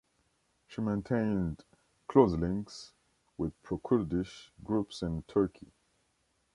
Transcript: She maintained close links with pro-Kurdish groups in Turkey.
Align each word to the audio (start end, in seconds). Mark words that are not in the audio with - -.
She 0.65 0.81
maintained 0.81 1.63
close 2.07 2.31
links 2.33 2.93
with 3.37 3.53
pro-Kurdish 3.61 4.51
groups 4.63 5.03
in 5.03 5.21
Turkey. 5.27 5.71